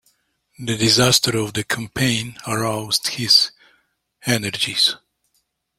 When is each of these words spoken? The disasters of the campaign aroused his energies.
The 0.57 0.75
disasters 0.77 1.35
of 1.35 1.53
the 1.53 1.63
campaign 1.63 2.35
aroused 2.47 3.05
his 3.09 3.51
energies. 4.25 4.95